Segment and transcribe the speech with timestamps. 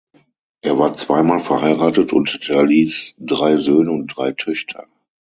[0.61, 4.87] Er war zweimal verheiratet und hinterließ drei Söhne und drei Töchter.